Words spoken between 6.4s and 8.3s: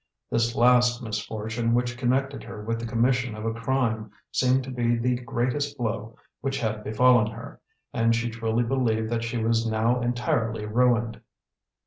had befallen her, and